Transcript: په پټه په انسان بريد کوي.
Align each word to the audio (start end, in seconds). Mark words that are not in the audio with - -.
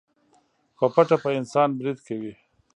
په 0.77 0.85
پټه 0.93 1.17
په 1.23 1.29
انسان 1.39 1.69
بريد 1.79 1.97
کوي. 2.07 2.33